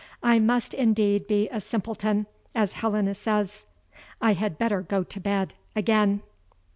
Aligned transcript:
I 0.23 0.39
must 0.39 0.73
indeed 0.73 1.27
be 1.27 1.47
a 1.49 1.61
simpleton, 1.61 2.25
as 2.55 2.73
Helena 2.73 3.13
says. 3.13 3.65
I 4.19 4.33
had 4.33 4.57
better 4.57 4.81
go 4.81 5.03
to 5.03 5.19
bed 5.19 5.53
again. 5.75 6.23